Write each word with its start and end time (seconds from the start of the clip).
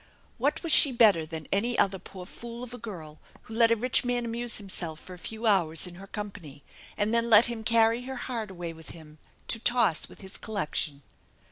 What 0.39 0.63
was 0.63 0.71
she 0.71 0.91
better 0.91 1.27
than 1.27 1.45
any 1.51 1.77
other 1.77 1.99
poor 1.99 2.25
fool 2.25 2.63
of 2.63 2.73
a 2.73 2.79
girl 2.79 3.19
who 3.43 3.53
let 3.53 3.69
a 3.71 3.75
rich 3.75 4.03
man 4.03 4.25
amuse 4.25 4.57
himself 4.57 4.99
for 4.99 5.13
a 5.13 5.17
few 5.19 5.45
hours 5.45 5.85
in 5.85 5.93
her 6.01 6.07
company 6.07 6.63
and 6.97 7.13
then 7.13 7.29
let 7.29 7.45
him 7.45 7.63
carry 7.63 8.01
her 8.05 8.15
heart 8.15 8.49
away 8.49 8.73
with 8.73 8.89
him 8.97 9.19
to 9.47 9.59
toss 9.59 10.09
with 10.09 10.21
his 10.21 10.37
collection? 10.37 11.03